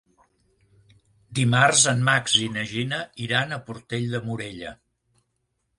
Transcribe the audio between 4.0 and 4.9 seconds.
de Morella.